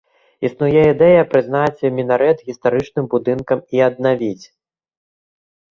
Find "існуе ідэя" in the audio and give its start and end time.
0.47-1.21